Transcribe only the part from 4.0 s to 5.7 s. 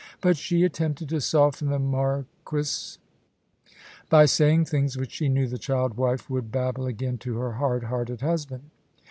by saying things which she knew the